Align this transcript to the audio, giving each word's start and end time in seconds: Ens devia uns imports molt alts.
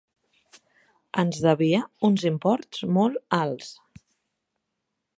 Ens 1.25 1.41
devia 1.43 1.83
uns 2.11 2.25
imports 2.31 2.83
molt 2.99 3.23
alts. 3.41 3.71